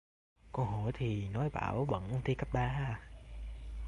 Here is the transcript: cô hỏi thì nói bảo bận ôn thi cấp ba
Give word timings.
cô 0.51 0.63
hỏi 0.63 0.91
thì 0.97 1.27
nói 1.27 1.49
bảo 1.49 1.85
bận 1.91 2.09
ôn 2.11 2.21
thi 2.25 2.35
cấp 2.35 2.47
ba 2.53 2.99